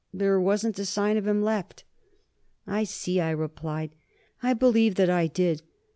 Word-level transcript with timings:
There 0.11 0.41
wasn't 0.41 0.79
a 0.79 0.85
sign 0.85 1.15
of 1.17 1.27
him 1.27 1.43
left." 1.43 1.83
"I 2.65 2.85
see," 2.85 3.19
I 3.21 3.29
replied. 3.29 3.91
I 4.41 4.55
believe 4.55 4.95
that 4.95 5.11
I 5.11 5.27
did. 5.27 5.61